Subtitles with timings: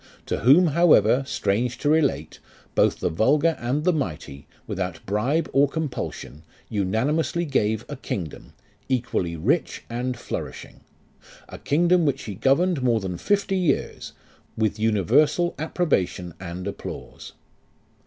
[0.25, 2.39] To whom however, Strange to relate,
[2.73, 8.53] Both the vulgar and the mighty, Without bribe or compulsion, Unanimously gave A kingdom,
[8.89, 10.79] equally rich and flourishing.
[11.49, 14.13] A kingdom which he governed More than fifty years,
[14.57, 17.33] With universal approbation and applause.